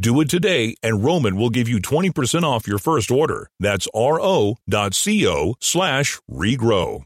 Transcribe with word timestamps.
Do 0.00 0.20
it 0.20 0.30
today, 0.30 0.76
and 0.80 1.04
Roman 1.04 1.36
will 1.36 1.50
give 1.50 1.68
you 1.68 1.80
20% 1.80 2.44
off 2.44 2.68
your 2.68 2.78
first 2.78 3.10
order. 3.10 3.50
That's 3.58 3.88
ro.co 3.92 5.54
slash 5.58 6.20
regrow. 6.30 7.04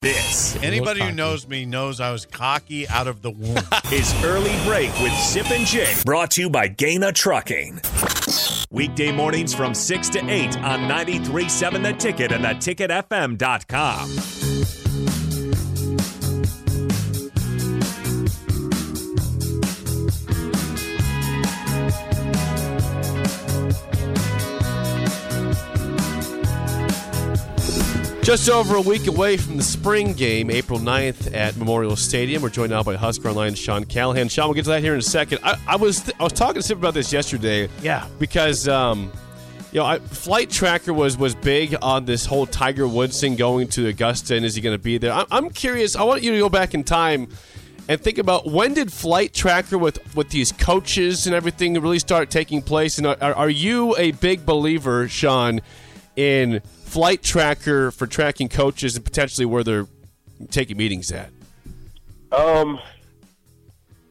This 0.00 0.54
Anybody 0.62 1.00
who 1.00 1.12
knows 1.12 1.48
me 1.48 1.64
knows 1.64 1.98
I 1.98 2.12
was 2.12 2.26
cocky 2.26 2.86
out 2.88 3.08
of 3.08 3.22
the 3.22 3.30
womb. 3.30 3.56
is 3.92 4.14
Early 4.22 4.54
Break 4.64 4.92
with 5.00 5.18
Zip 5.18 5.50
and 5.50 5.66
Jake, 5.66 6.04
brought 6.04 6.30
to 6.32 6.42
you 6.42 6.50
by 6.50 6.68
Gana 6.68 7.10
Trucking. 7.10 7.80
Weekday 8.70 9.10
mornings 9.10 9.54
from 9.54 9.74
6 9.74 10.08
to 10.10 10.18
8 10.18 10.58
on 10.58 10.80
93.7 10.80 11.82
The 11.82 11.92
Ticket 11.94 12.32
and 12.32 12.44
theticketfm.com. 12.44 14.43
Just 28.24 28.48
over 28.48 28.76
a 28.76 28.80
week 28.80 29.06
away 29.06 29.36
from 29.36 29.58
the 29.58 29.62
spring 29.62 30.14
game, 30.14 30.50
April 30.50 30.78
9th 30.78 31.34
at 31.34 31.58
Memorial 31.58 31.94
Stadium. 31.94 32.40
We're 32.40 32.48
joined 32.48 32.70
now 32.70 32.82
by 32.82 32.94
Husker 32.96 33.28
Online 33.28 33.54
Sean 33.54 33.84
Callahan. 33.84 34.28
Sean, 34.28 34.46
we'll 34.46 34.54
get 34.54 34.64
to 34.64 34.70
that 34.70 34.80
here 34.80 34.94
in 34.94 34.98
a 34.98 35.02
second. 35.02 35.40
I, 35.42 35.58
I 35.66 35.76
was 35.76 36.10
I 36.18 36.22
was 36.22 36.32
talking 36.32 36.54
to 36.54 36.62
Sip 36.62 36.78
about 36.78 36.94
this 36.94 37.12
yesterday. 37.12 37.68
Yeah. 37.82 38.08
Because 38.18 38.66
um, 38.66 39.12
you 39.72 39.80
know, 39.80 39.84
I, 39.84 39.98
Flight 39.98 40.48
Tracker 40.48 40.94
was 40.94 41.18
was 41.18 41.34
big 41.34 41.76
on 41.82 42.06
this 42.06 42.24
whole 42.24 42.46
Tiger 42.46 42.88
Woods 42.88 43.20
thing 43.20 43.36
going 43.36 43.68
to 43.68 43.88
Augusta, 43.88 44.36
and 44.36 44.46
is 44.46 44.54
he 44.54 44.62
going 44.62 44.74
to 44.74 44.82
be 44.82 44.96
there? 44.96 45.12
I, 45.12 45.26
I'm 45.30 45.50
curious. 45.50 45.94
I 45.94 46.04
want 46.04 46.22
you 46.22 46.32
to 46.32 46.38
go 46.38 46.48
back 46.48 46.72
in 46.72 46.82
time 46.82 47.28
and 47.88 48.00
think 48.00 48.16
about 48.16 48.46
when 48.46 48.72
did 48.72 48.90
Flight 48.90 49.34
Tracker 49.34 49.76
with 49.76 49.98
with 50.16 50.30
these 50.30 50.50
coaches 50.50 51.26
and 51.26 51.36
everything 51.36 51.74
really 51.74 51.98
start 51.98 52.30
taking 52.30 52.62
place? 52.62 52.96
And 52.96 53.06
are, 53.06 53.18
are 53.20 53.50
you 53.50 53.94
a 53.98 54.12
big 54.12 54.46
believer, 54.46 55.08
Sean, 55.08 55.60
in 56.16 56.60
Flight 56.60 57.22
Tracker 57.22 57.90
for 57.90 58.06
tracking 58.06 58.48
coaches 58.48 58.96
and 58.96 59.04
potentially 59.04 59.44
where 59.46 59.64
they're 59.64 59.86
taking 60.50 60.76
meetings 60.76 61.10
at? 61.12 61.30
Um, 62.32 62.78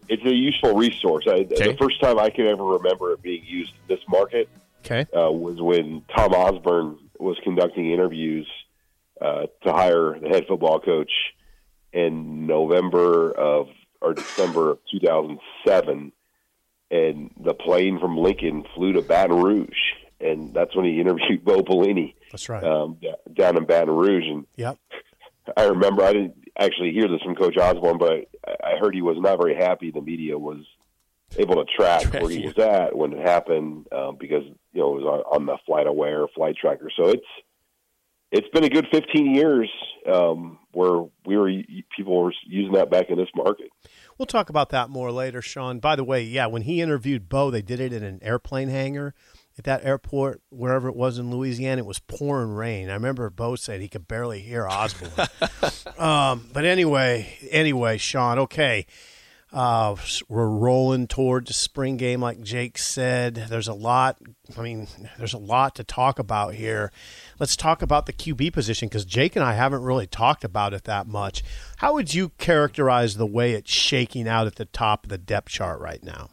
it's 0.09 0.24
a 0.26 0.34
useful 0.34 0.76
resource. 0.76 1.26
I, 1.28 1.31
Okay. 1.52 1.72
The 1.72 1.78
first 1.78 2.00
time 2.02 2.20
I 2.20 2.30
can 2.30 2.48
ever 2.48 2.63
remember 2.63 3.12
it 3.13 3.22
being 3.22 3.44
used 3.46 3.72
in 3.72 3.96
this 3.96 4.03
market 4.08 4.50
Okay. 4.86 5.06
uh, 5.18 5.31
was 5.31 5.62
when 5.62 6.03
Tom 6.16 6.34
Osborne 6.34 6.97
was 7.19 7.38
conducting 7.44 7.92
interviews 7.92 8.47
uh, 9.22 9.46
to 9.63 9.72
hire 9.72 10.19
the 10.19 10.28
head 10.30 10.46
football 10.47 10.80
coach 10.80 11.12
in 11.94 12.47
November 12.47 13.31
of 13.31 13.68
or 14.02 14.13
December 14.13 14.72
of 14.72 14.80
2007, 14.92 16.12
and 16.92 17.31
the 17.40 17.53
plane 17.53 17.97
from 18.00 18.18
Lincoln 18.18 18.66
flew 18.75 18.92
to 18.94 19.02
Baton 19.02 19.42
Rouge, 19.42 19.69
and 20.23 20.53
that's 20.53 20.75
when 20.75 20.85
he 20.85 21.00
interviewed 21.00 21.44
Bo 21.45 21.61
Pelini 21.61 22.16
That's 22.31 22.50
right. 22.50 22.63
um, 22.63 22.97
down 23.34 23.57
in 23.57 23.66
Baton 23.66 23.95
Rouge, 23.95 24.25
and 24.25 24.45
yep. 24.56 24.78
I 25.57 25.66
remember 25.66 26.03
I 26.03 26.13
didn't 26.13 26.35
actually 26.57 26.91
hear 26.91 27.07
this 27.07 27.22
from 27.22 27.35
Coach 27.35 27.57
Osborne, 27.57 27.97
but 27.97 28.29
I, 28.63 28.78
heard 28.79 28.95
he 28.95 29.01
was 29.01 29.17
not 29.19 29.38
very 29.38 29.56
happy 29.56 29.91
the 29.91 30.01
media 30.01 30.38
was 30.38 30.66
able 31.38 31.56
to 31.56 31.66
track, 31.75 32.03
Track 32.03 32.22
where 32.22 32.31
he 32.31 32.45
was 32.45 32.57
at 32.57 32.95
when 32.95 33.13
it 33.13 33.19
happened 33.19 33.88
um, 33.91 34.17
because 34.19 34.44
you 34.72 34.81
know 34.81 34.95
it 34.95 35.01
was 35.01 35.23
on, 35.31 35.41
on 35.41 35.45
the 35.45 35.57
FlightAware 35.67 36.28
flight 36.35 36.56
tracker. 36.59 36.89
So 36.95 37.09
it's 37.09 37.25
it's 38.31 38.47
been 38.50 38.63
a 38.63 38.69
good 38.69 38.88
15 38.91 39.35
years 39.35 39.69
um, 40.12 40.57
where 40.72 41.06
we 41.25 41.38
were 41.38 41.51
people 41.95 42.23
were 42.23 42.33
using 42.45 42.73
that 42.73 42.89
back 42.89 43.09
in 43.09 43.17
this 43.17 43.29
market. 43.35 43.69
We'll 44.17 44.25
talk 44.25 44.50
about 44.50 44.69
that 44.69 44.89
more 44.89 45.12
later, 45.12 45.41
Sean. 45.41 45.79
By 45.79 45.95
the 45.95 46.03
way, 46.03 46.23
yeah, 46.23 46.47
when 46.47 46.63
he 46.63 46.81
interviewed 46.81 47.29
Bo, 47.29 47.51
they 47.51 47.62
did 47.62 47.79
it 47.79 47.94
in 47.94 48.03
an 48.03 48.19
airplane 48.22 48.69
hangar 48.69 49.13
at 49.58 49.66
that 49.66 49.86
airport, 49.86 50.41
wherever 50.50 50.88
it 50.88 50.96
was 50.96 51.19
in 51.19 51.30
Louisiana. 51.30 51.81
It 51.81 51.86
was 51.86 52.00
pouring 52.00 52.52
rain. 52.52 52.90
I 52.90 52.94
remember 52.94 53.30
Bo 53.30 53.56
said 53.56 53.81
he 53.81 53.88
could 53.88 54.08
barely 54.08 54.41
hear 54.41 54.68
Osborne. 54.68 55.28
um, 55.97 56.50
but 56.52 56.66
anyway, 56.66 57.38
anyway, 57.52 57.97
Sean, 57.97 58.40
okay. 58.40 58.86
Uh, 59.53 59.96
we're 60.28 60.47
rolling 60.47 61.06
toward 61.06 61.46
the 61.46 61.53
spring 61.53 61.96
game, 61.96 62.19
like 62.19 62.42
Jake 62.42 62.80
said. 62.80 63.36
There's 63.36 63.68
a 63.68 63.74
lot. 63.75 64.18
I 64.58 64.62
mean, 64.62 64.88
there's 65.19 65.36
a 65.36 65.38
lot 65.38 65.75
to 65.75 65.84
talk 65.84 66.18
about 66.18 66.56
here. 66.56 66.92
Let's 67.40 67.56
talk 67.56 67.84
about 67.84 68.08
the 68.08 68.13
QB 68.13 68.52
position 68.52 68.90
because 68.90 69.06
Jake 69.06 69.36
and 69.36 69.46
I 69.46 69.53
haven't 69.53 69.84
really 69.84 70.08
talked 70.08 70.44
about 70.44 70.74
it 70.74 70.86
that 70.86 71.06
much. 71.06 71.44
How 71.78 71.94
would 71.94 72.16
you 72.16 72.30
characterize 72.40 73.18
the 73.18 73.28
way 73.28 73.52
it's 73.52 73.72
shaking 73.72 74.28
out 74.28 74.47
at 74.47 74.56
the 74.56 74.66
top 74.66 75.03
of 75.03 75.09
the 75.09 75.19
depth 75.19 75.50
chart 75.50 75.80
right 75.80 76.03
now? 76.03 76.31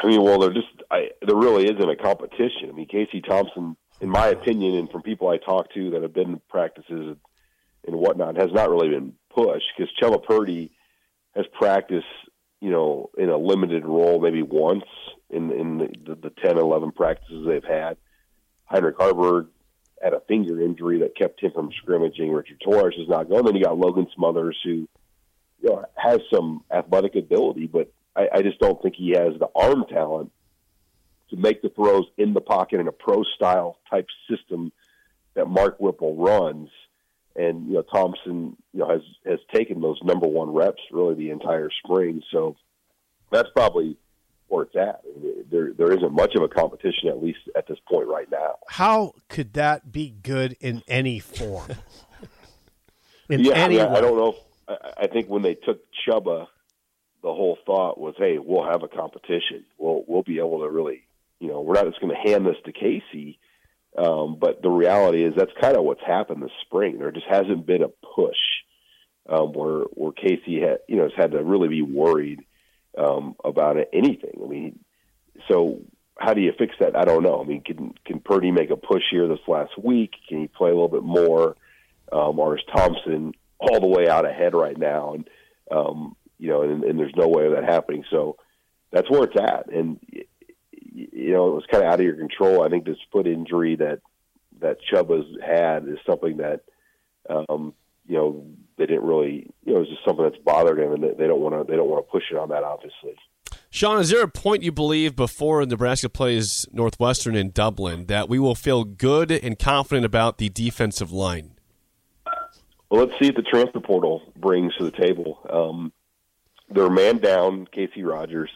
I 0.00 0.06
mean, 0.06 0.22
well, 0.22 0.38
there 0.38 0.52
just 0.52 0.68
I, 0.92 1.08
there 1.26 1.36
really 1.36 1.64
isn't 1.64 1.90
a 1.90 1.96
competition. 1.96 2.68
I 2.68 2.72
mean, 2.72 2.86
Casey 2.86 3.22
Thompson, 3.22 3.76
in 4.02 4.10
my 4.10 4.28
opinion, 4.28 4.74
and 4.74 4.90
from 4.90 5.00
people 5.00 5.28
I 5.28 5.38
talk 5.38 5.72
to 5.72 5.90
that 5.92 6.02
have 6.02 6.12
been 6.12 6.32
in 6.32 6.40
practices 6.50 7.16
and 7.86 7.96
whatnot, 7.96 8.36
has 8.36 8.52
not 8.52 8.68
really 8.68 8.90
been 8.90 9.14
pushed 9.34 9.64
because 9.76 9.90
Chubba 10.00 10.22
Purdy 10.22 10.70
has 11.34 11.46
practiced, 11.58 12.04
you 12.60 12.70
know, 12.70 13.08
in 13.16 13.30
a 13.30 13.38
limited 13.38 13.86
role 13.86 14.20
maybe 14.20 14.42
once 14.42 14.84
in 15.30 15.50
in 15.50 15.78
the, 15.78 16.14
the, 16.14 16.28
the 16.28 16.32
10, 16.44 16.58
11 16.58 16.92
practices 16.92 17.46
they've 17.46 17.64
had. 17.64 17.96
Heinrich 18.66 18.98
Haarberg 18.98 19.48
had 20.02 20.12
a 20.12 20.20
finger 20.20 20.60
injury 20.60 20.98
that 21.00 21.16
kept 21.16 21.42
him 21.42 21.52
from 21.52 21.70
scrimmaging. 21.78 22.32
Richard 22.32 22.60
Torres 22.62 22.96
is 22.98 23.08
not 23.08 23.30
going. 23.30 23.46
Then 23.46 23.56
you 23.56 23.64
got 23.64 23.78
Logan 23.78 24.08
Smothers, 24.14 24.58
who 24.62 24.86
you 25.62 25.70
know 25.70 25.86
has 25.96 26.18
some 26.30 26.64
athletic 26.70 27.16
ability, 27.16 27.66
but 27.66 27.90
I, 28.14 28.28
I 28.34 28.42
just 28.42 28.58
don't 28.58 28.80
think 28.82 28.94
he 28.94 29.12
has 29.16 29.38
the 29.38 29.48
arm 29.56 29.86
talent 29.88 30.32
to 31.32 31.36
make 31.38 31.62
the 31.62 31.68
throws 31.70 32.04
in 32.16 32.34
the 32.34 32.40
pocket 32.40 32.80
in 32.80 32.86
a 32.86 32.92
pro 32.92 33.22
style 33.34 33.78
type 33.90 34.06
system 34.30 34.72
that 35.34 35.46
Mark 35.46 35.78
Whipple 35.80 36.16
runs. 36.16 36.68
And 37.34 37.66
you 37.66 37.74
know 37.74 37.82
Thompson, 37.82 38.56
you 38.74 38.80
know, 38.80 38.88
has 38.88 39.00
has 39.24 39.38
taken 39.54 39.80
those 39.80 39.98
number 40.04 40.26
one 40.26 40.52
reps 40.52 40.82
really 40.90 41.14
the 41.14 41.30
entire 41.30 41.70
spring. 41.82 42.22
So 42.30 42.56
that's 43.30 43.48
probably 43.54 43.96
where 44.48 44.64
it's 44.64 44.76
at. 44.76 45.00
I 45.04 45.18
mean, 45.18 45.44
There 45.50 45.72
there 45.72 45.92
isn't 45.92 46.12
much 46.12 46.34
of 46.34 46.42
a 46.42 46.48
competition 46.48 47.08
at 47.08 47.22
least 47.22 47.38
at 47.56 47.66
this 47.66 47.78
point 47.90 48.06
right 48.06 48.30
now. 48.30 48.56
How 48.68 49.14
could 49.30 49.54
that 49.54 49.90
be 49.90 50.14
good 50.22 50.56
in 50.60 50.82
any 50.86 51.18
form? 51.20 51.72
In 53.30 53.40
yeah, 53.40 53.64
I, 53.64 53.68
mean, 53.68 53.80
I 53.80 54.00
don't 54.00 54.16
know. 54.18 54.34
If, 54.34 54.36
I, 54.68 55.04
I 55.04 55.06
think 55.06 55.28
when 55.28 55.40
they 55.40 55.54
took 55.54 55.80
Chubba, 56.06 56.48
the 57.22 57.32
whole 57.32 57.56
thought 57.64 57.98
was, 57.98 58.14
"Hey, 58.18 58.36
we'll 58.38 58.68
have 58.68 58.82
a 58.82 58.88
competition. 58.88 59.64
We'll 59.78 60.04
we'll 60.06 60.22
be 60.22 60.38
able 60.38 60.60
to 60.60 60.68
really, 60.68 61.04
you 61.42 61.48
know, 61.48 61.60
we're 61.60 61.74
not 61.74 61.86
just 61.86 62.00
going 62.00 62.14
to 62.14 62.30
hand 62.30 62.46
this 62.46 62.56
to 62.64 62.72
Casey." 62.72 63.38
Um, 63.96 64.38
but 64.40 64.62
the 64.62 64.70
reality 64.70 65.22
is 65.22 65.34
that's 65.36 65.52
kind 65.60 65.76
of 65.76 65.84
what's 65.84 66.00
happened 66.06 66.42
this 66.42 66.50
spring. 66.62 66.98
There 66.98 67.10
just 67.10 67.26
hasn't 67.28 67.66
been 67.66 67.82
a 67.82 67.88
push 67.88 68.38
um, 69.28 69.52
where 69.52 69.80
where 69.92 70.12
Casey 70.12 70.60
had, 70.60 70.78
you 70.88 70.96
know, 70.96 71.04
has 71.04 71.12
had 71.16 71.32
to 71.32 71.42
really 71.42 71.68
be 71.68 71.82
worried 71.82 72.40
um, 72.96 73.34
about 73.44 73.76
anything. 73.92 74.40
I 74.42 74.48
mean, 74.48 74.78
so 75.50 75.80
how 76.18 76.34
do 76.34 76.40
you 76.40 76.52
fix 76.58 76.74
that? 76.80 76.96
I 76.96 77.04
don't 77.04 77.22
know. 77.22 77.42
I 77.42 77.44
mean, 77.44 77.62
can 77.62 77.94
can 78.04 78.20
Purdy 78.20 78.50
make 78.50 78.70
a 78.70 78.76
push 78.76 79.02
here 79.10 79.28
this 79.28 79.46
last 79.46 79.72
week? 79.82 80.12
Can 80.28 80.40
he 80.40 80.46
play 80.46 80.70
a 80.70 80.74
little 80.74 80.88
bit 80.88 81.02
more, 81.02 81.56
um, 82.12 82.38
or 82.38 82.56
is 82.56 82.64
Thompson 82.74 83.34
all 83.58 83.80
the 83.80 83.88
way 83.88 84.08
out 84.08 84.28
ahead 84.28 84.54
right 84.54 84.78
now? 84.78 85.14
And 85.14 85.30
um, 85.70 86.16
you 86.38 86.48
know, 86.48 86.62
and, 86.62 86.84
and 86.84 86.98
there's 86.98 87.14
no 87.16 87.28
way 87.28 87.46
of 87.46 87.52
that 87.52 87.64
happening. 87.64 88.04
So 88.10 88.36
that's 88.90 89.10
where 89.10 89.24
it's 89.24 89.36
at. 89.38 89.72
And 89.72 90.00
you 91.32 91.38
know, 91.38 91.48
it 91.48 91.54
was 91.54 91.64
kind 91.70 91.82
of 91.82 91.90
out 91.90 91.98
of 91.98 92.04
your 92.04 92.16
control. 92.16 92.62
I 92.62 92.68
think 92.68 92.84
this 92.84 92.98
foot 93.10 93.26
injury 93.26 93.76
that 93.76 94.00
that 94.60 94.76
Chubba's 94.92 95.26
had 95.42 95.88
is 95.88 95.96
something 96.06 96.36
that 96.36 96.60
um, 97.30 97.72
you 98.06 98.16
know, 98.16 98.44
they 98.76 98.84
didn't 98.84 99.04
really, 99.04 99.50
you 99.64 99.72
know, 99.72 99.76
it 99.76 99.80
was 99.80 99.88
just 99.88 100.04
something 100.04 100.24
that's 100.24 100.42
bothered 100.44 100.78
him, 100.78 100.92
and 100.92 101.02
they, 101.02 101.14
they 101.14 101.26
don't 101.26 101.40
want 101.40 101.54
to 101.54 101.64
they 101.64 101.74
don't 101.74 101.88
want 101.88 102.06
to 102.06 102.10
push 102.10 102.24
it 102.30 102.36
on 102.36 102.50
that, 102.50 102.64
obviously. 102.64 103.14
Sean, 103.70 103.98
is 103.98 104.10
there 104.10 104.22
a 104.22 104.28
point 104.28 104.62
you 104.62 104.72
believe 104.72 105.16
before 105.16 105.64
Nebraska 105.64 106.10
plays 106.10 106.66
Northwestern 106.70 107.34
in 107.34 107.50
Dublin 107.50 108.04
that 108.08 108.28
we 108.28 108.38
will 108.38 108.54
feel 108.54 108.84
good 108.84 109.32
and 109.32 109.58
confident 109.58 110.04
about 110.04 110.36
the 110.36 110.50
defensive 110.50 111.12
line? 111.12 111.52
Well, 112.90 113.06
let's 113.06 113.18
see 113.18 113.30
what 113.30 113.36
the 113.36 113.42
transfer 113.42 113.80
portal 113.80 114.20
brings 114.36 114.76
to 114.76 114.84
the 114.84 114.90
table. 114.90 115.38
Um, 115.48 115.94
they're 116.68 116.90
man 116.90 117.16
down, 117.16 117.66
Casey 117.72 118.02
Rogers. 118.02 118.50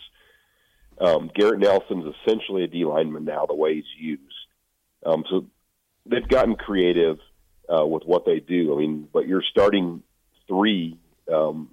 Um, 0.98 1.30
Garrett 1.34 1.60
Nelson's 1.60 2.14
essentially 2.22 2.64
a 2.64 2.68
D 2.68 2.84
lineman 2.84 3.24
now, 3.24 3.46
the 3.46 3.54
way 3.54 3.74
he's 3.74 3.84
used. 3.98 4.22
Um, 5.04 5.24
so 5.28 5.46
they've 6.06 6.26
gotten 6.26 6.56
creative 6.56 7.18
uh, 7.68 7.86
with 7.86 8.04
what 8.04 8.24
they 8.24 8.40
do. 8.40 8.74
I 8.74 8.78
mean, 8.78 9.08
but 9.12 9.26
you're 9.26 9.44
starting 9.50 10.02
three 10.48 10.98
um, 11.32 11.70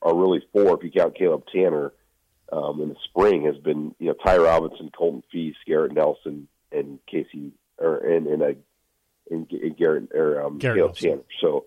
are 0.00 0.14
really 0.14 0.42
four 0.52 0.76
if 0.76 0.84
you 0.84 0.90
count 0.90 1.16
Caleb 1.16 1.44
Tanner 1.52 1.92
um, 2.52 2.80
in 2.82 2.90
the 2.90 2.96
spring 3.04 3.44
has 3.44 3.56
been 3.56 3.94
you 3.98 4.08
know 4.08 4.14
Ty 4.14 4.38
Robinson, 4.38 4.90
Colton 4.96 5.22
Feist, 5.34 5.56
Garrett 5.66 5.92
Nelson, 5.92 6.48
and 6.70 6.98
Casey 7.06 7.52
or 7.78 7.96
and 7.96 8.26
and, 8.26 8.42
uh, 8.42 8.46
and, 9.30 9.50
and 9.50 9.76
Garrett 9.76 10.12
or 10.14 10.42
um, 10.42 10.58
Garrett 10.58 10.76
Caleb 10.78 10.90
Nelson. 10.90 11.10
Tanner. 11.10 11.22
So 11.40 11.64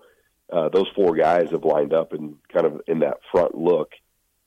uh, 0.52 0.70
those 0.70 0.88
four 0.96 1.16
guys 1.16 1.50
have 1.52 1.66
lined 1.66 1.94
up 1.94 2.14
and 2.14 2.36
kind 2.54 2.66
of 2.66 2.82
in 2.88 3.00
that 3.00 3.18
front 3.32 3.56
look 3.56 3.92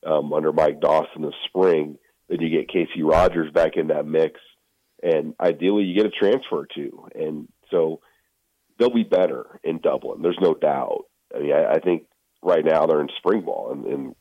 um, 0.07 0.33
under 0.33 0.53
Mike 0.53 0.81
Dawson 0.81 1.23
this 1.23 1.35
spring. 1.47 1.99
Then 2.29 2.41
you 2.41 2.51
get 2.51 2.69
Casey 2.69 3.03
Rogers 3.03 3.53
back 3.53 3.77
in 3.77 3.89
that 3.89 4.07
mix, 4.07 4.41
and 5.03 5.35
ideally 5.41 5.85
you 5.85 5.95
get 5.95 6.07
a 6.07 6.11
transfer 6.11 6.67
too. 6.73 7.09
And 7.15 7.49
so 7.71 8.01
they'll 8.79 8.93
be 8.93 9.05
better 9.05 9.61
in 9.65 9.79
Dublin. 9.79 10.23
There's 10.23 10.39
no 10.41 10.55
doubt. 10.55 11.05
I 11.35 11.39
mean, 11.41 11.53
I, 11.53 11.75
I 11.75 11.79
think 11.81 12.05
right 12.43 12.65
now 12.65 12.87
they're 12.87 13.01
in 13.01 13.09
spring 13.19 13.43
ball, 13.43 13.73
and, 13.73 13.85
and 13.87 14.15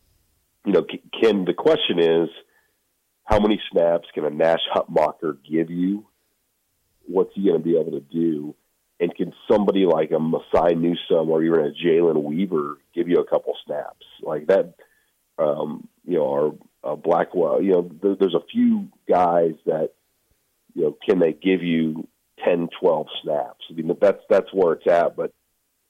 you 0.65 0.73
know, 0.73 0.85
Ken. 1.21 1.45
the 1.45 1.53
question 1.53 1.99
is 1.99 2.29
how 3.23 3.39
many 3.39 3.59
snaps 3.71 4.07
can 4.13 4.25
a 4.25 4.29
Nash 4.29 4.61
Hutmacher 4.73 5.37
give 5.49 5.69
you? 5.69 6.07
What's 7.05 7.31
he 7.35 7.43
going 7.43 7.57
to 7.57 7.63
be 7.63 7.77
able 7.77 7.91
to 7.91 7.99
do? 7.99 8.55
And 8.99 9.13
can 9.15 9.31
somebody 9.49 9.85
like 9.85 10.11
a 10.11 10.15
Mosai 10.15 10.75
Newsom 10.75 11.29
or 11.29 11.43
even 11.43 11.59
a 11.59 11.71
Jalen 11.71 12.23
Weaver 12.23 12.77
give 12.95 13.07
you 13.07 13.17
a 13.17 13.25
couple 13.25 13.53
snaps 13.65 14.05
like 14.21 14.47
that? 14.47 14.73
Um, 15.37 15.87
you 16.03 16.15
know, 16.15 16.23
or 16.23 16.57
uh, 16.83 16.95
Blackwell. 16.95 17.61
You 17.61 17.71
know, 17.71 17.91
there, 18.01 18.15
there's 18.19 18.35
a 18.35 18.45
few 18.51 18.87
guys 19.09 19.53
that 19.65 19.91
you 20.73 20.83
know 20.83 20.97
can 21.07 21.19
they 21.19 21.33
give 21.33 21.63
you 21.63 22.07
10, 22.43 22.69
12 22.79 23.07
snaps? 23.23 23.65
I 23.69 23.73
mean, 23.73 23.95
that's 23.99 24.21
that's 24.29 24.53
where 24.53 24.73
it's 24.73 24.87
at. 24.87 25.15
But 25.15 25.33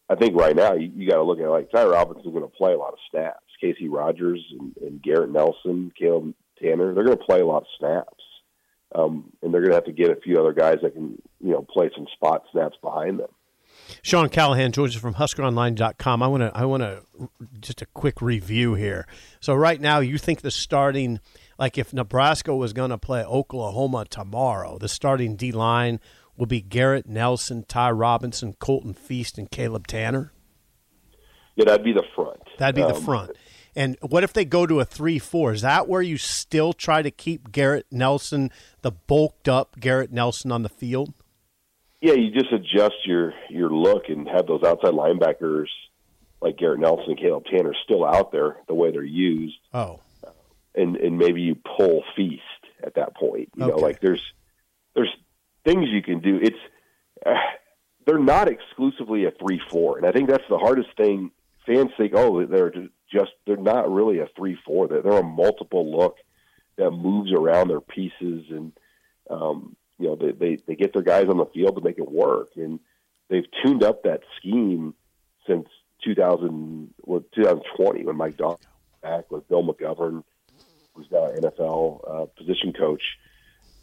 I 0.10 0.16
think 0.16 0.36
right 0.36 0.56
now 0.56 0.74
you, 0.74 0.92
you 0.96 1.10
got 1.10 1.18
to 1.18 1.24
look 1.24 1.40
at 1.40 1.50
like 1.50 1.72
Ty 1.72 1.86
Robinson's 1.86 2.34
going 2.34 2.42
to 2.42 2.58
play 2.58 2.74
a 2.74 2.78
lot 2.78 2.94
of 2.94 3.00
snaps. 3.12 3.44
Casey 3.60 3.90
Rogers 3.90 4.44
and, 4.60 4.76
and 4.82 5.02
Garrett 5.02 5.32
Nelson, 5.32 5.92
Caleb 5.98 6.34
Tanner, 6.62 6.94
they're 6.94 7.04
going 7.04 7.18
to 7.18 7.24
play 7.24 7.42
a 7.42 7.46
lot 7.46 7.64
of 7.64 7.68
snaps, 7.80 8.24
um, 8.94 9.32
and 9.42 9.54
they're 9.54 9.62
going 9.62 9.72
to 9.72 9.78
have 9.78 9.86
to 9.86 9.92
get 9.92 10.12
a 10.12 10.22
few 10.22 10.40
other 10.40 10.54
guys 10.54 10.78
that 10.84 10.94
can 10.94 11.22
you 11.40 11.52
know 11.52 11.62
play 11.62 11.90
some 11.96 12.08
spot 12.14 12.44
snaps 12.52 12.78
behind 12.82 13.20
them. 13.20 13.30
Sean 14.02 14.30
Callahan 14.30 14.72
joins 14.72 14.96
us 14.96 15.02
from 15.02 15.16
HuskerOnline.com. 15.16 16.24
I 16.24 16.28
want 16.28 16.42
to 16.42 16.52
I 16.54 16.66
want 16.66 16.84
to 16.84 17.04
just 17.60 17.82
a 17.82 17.86
quick 17.88 18.22
review 18.22 18.76
here. 18.76 19.08
So 19.40 19.54
right 19.54 19.80
now, 19.80 20.00
you 20.00 20.18
think 20.18 20.42
the 20.42 20.52
starting 20.52 21.20
like 21.58 21.78
if 21.78 21.94
Nebraska 21.94 22.56
was 22.56 22.74
going 22.74 22.90
to 22.92 22.98
play 22.98 23.24
Oklahoma 23.24 24.06
tomorrow, 24.10 24.78
the 24.78 24.88
starting 24.90 25.36
D 25.36 25.52
line 25.52 26.00
will 26.36 26.46
be 26.46 26.62
Garrett 26.62 27.08
Nelson, 27.08 27.66
Ty 27.68 27.92
Robinson, 27.92 28.54
Colton 28.60 28.94
Feist, 28.94 29.38
and 29.38 29.50
Caleb 29.50 29.88
Tanner. 29.88 30.32
Yeah, 31.56 31.66
that'd 31.66 31.84
be 31.84 31.94
the 31.94 32.04
front. 32.16 32.40
That'd 32.60 32.76
be 32.76 32.82
the 32.84 32.96
Um, 32.96 33.04
front. 33.04 33.32
And 33.76 33.96
what 34.02 34.24
if 34.24 34.34
they 34.34 34.46
go 34.46 34.66
to 34.66 34.80
a 34.80 34.86
three-four? 34.86 35.54
Is 35.54 35.62
that 35.62 35.88
where 35.88 36.02
you 36.02 36.18
still 36.18 36.74
try 36.74 37.02
to 37.04 37.12
keep 37.12 37.52
Garrett 37.52 37.86
Nelson, 37.92 38.52
the 38.82 38.92
bulked 38.92 39.48
up 39.48 39.80
Garrett 39.80 40.12
Nelson, 40.12 40.52
on 40.52 40.64
the 40.64 40.70
field? 40.70 41.14
Yeah, 42.02 42.14
you 42.14 42.32
just 42.32 42.52
adjust 42.52 43.06
your 43.06 43.34
your 43.50 43.70
look 43.70 44.10
and 44.10 44.28
have 44.28 44.48
those 44.48 44.64
outside 44.64 44.94
linebackers 44.94 45.68
like 46.42 46.58
Garrett 46.58 46.80
Nelson 46.80 47.12
and 47.12 47.20
Caleb 47.20 47.46
Tanner 47.46 47.74
still 47.84 48.06
out 48.06 48.32
there 48.32 48.58
the 48.68 48.76
way 48.76 48.92
they're 48.92 49.04
used. 49.04 49.58
Oh, 49.74 50.00
and 50.76 50.96
and 50.98 51.18
maybe 51.18 51.42
you 51.42 51.56
pull 51.56 52.04
Feist 52.18 52.40
at 52.84 52.96
that 52.96 53.16
point. 53.16 53.50
You 53.56 53.68
know, 53.68 53.78
like 53.78 54.00
there's 54.00 54.22
there's 54.96 55.14
things 55.66 55.90
you 55.90 56.02
can 56.02 56.20
do. 56.20 56.40
It's 56.42 56.58
uh, 57.26 57.34
they're 58.06 58.20
not 58.20 58.48
exclusively 58.48 59.26
a 59.26 59.32
three 59.32 59.62
four, 59.72 59.98
and 59.98 60.06
I 60.06 60.12
think 60.12 60.30
that's 60.30 60.48
the 60.50 60.58
hardest 60.58 60.90
thing. 60.96 61.32
Fans 61.66 61.92
think, 61.98 62.14
oh, 62.16 62.46
they're 62.46 62.72
just 63.12 63.32
they're 63.46 63.58
not 63.58 63.92
really 63.92 64.20
a 64.20 64.28
three 64.38 64.58
four. 64.66 64.88
They're, 64.88 65.02
they're 65.02 65.20
a 65.20 65.24
multiple 65.24 65.98
look 65.98 66.18
that 66.78 66.92
moves 66.92 67.32
around 67.34 67.70
their 67.70 67.82
pieces, 67.82 68.46
and 68.52 68.72
um, 69.30 69.76
you 70.00 70.08
know 70.08 70.16
they, 70.16 70.32
they 70.32 70.58
they 70.68 70.76
get 70.76 70.94
their 70.94 71.02
guys 71.02 71.28
on 71.30 71.38
the 71.38 71.46
field 71.48 71.76
to 71.76 71.82
make 71.82 71.98
it 71.98 72.12
work, 72.12 72.50
and 72.56 72.80
they've 73.30 73.48
tuned 73.64 73.84
up 73.84 74.04
that 74.04 74.22
scheme 74.38 74.94
since 75.46 75.68
2000 76.04 76.94
well, 77.04 77.24
2020 77.34 78.06
when 78.06 78.16
Mike 78.16 78.38
Dawson 78.38 78.68
back 79.02 79.32
with 79.32 79.48
Bill 79.48 79.64
McGovern 79.64 80.24
who's 80.98 81.08
now 81.12 81.26
an 81.26 81.42
NFL 81.42 82.02
uh, 82.10 82.26
position 82.38 82.74
coach. 82.74 83.04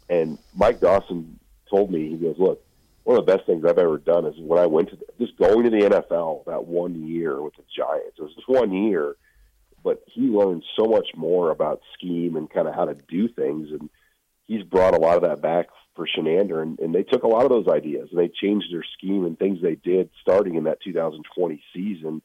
And 0.09 0.37
Mike 0.53 0.81
Dawson 0.81 1.39
told 1.69 1.89
me, 1.89 2.09
he 2.09 2.17
goes, 2.17 2.35
look, 2.37 2.61
one 3.03 3.17
of 3.17 3.25
the 3.25 3.31
best 3.31 3.47
things 3.47 3.63
I've 3.65 3.77
ever 3.77 3.97
done 3.97 4.25
is 4.25 4.35
when 4.37 4.59
I 4.59 4.65
went 4.65 4.89
to 4.89 4.97
the, 4.97 5.05
just 5.19 5.37
going 5.37 5.63
to 5.63 5.69
the 5.69 5.89
NFL 5.89 6.45
that 6.45 6.65
one 6.65 7.07
year 7.07 7.41
with 7.41 7.55
the 7.55 7.63
Giants. 7.75 8.17
It 8.17 8.21
was 8.21 8.35
just 8.35 8.49
one 8.49 8.73
year, 8.73 9.15
but 9.83 10.03
he 10.07 10.21
learned 10.23 10.63
so 10.75 10.85
much 10.85 11.07
more 11.15 11.51
about 11.51 11.81
scheme 11.97 12.35
and 12.35 12.49
kind 12.49 12.67
of 12.67 12.75
how 12.75 12.85
to 12.85 12.95
do 13.07 13.27
things. 13.27 13.69
And 13.71 13.89
he's 14.45 14.63
brought 14.63 14.95
a 14.95 14.99
lot 14.99 15.17
of 15.17 15.23
that 15.23 15.41
back 15.41 15.67
for 15.95 16.07
Chinander. 16.07 16.61
And, 16.61 16.79
and 16.79 16.93
they 16.93 17.03
took 17.03 17.23
a 17.23 17.27
lot 17.27 17.43
of 17.43 17.49
those 17.49 17.67
ideas 17.67 18.09
and 18.11 18.19
they 18.19 18.29
changed 18.29 18.67
their 18.71 18.85
scheme 18.97 19.25
and 19.25 19.37
things 19.37 19.59
they 19.61 19.75
did 19.75 20.09
starting 20.21 20.55
in 20.55 20.65
that 20.65 20.79
2020 20.83 21.61
season 21.73 22.21